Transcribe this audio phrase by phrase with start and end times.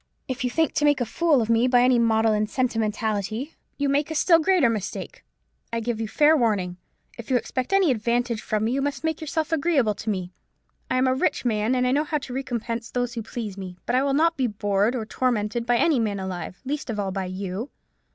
[0.27, 4.09] If you think to make a fool of me by any maudlin sentimentality, you make
[4.09, 5.23] a still greater mistake.
[5.71, 6.77] I give you fair warning.
[7.19, 10.33] If you expect any advantage from me, you must make yourself agreeable to me.
[10.89, 13.95] I am a rich man, and know how to recompense those who please me: but
[13.95, 17.25] I will not be bored or tormented by any man alive: least of all by
[17.25, 17.69] you.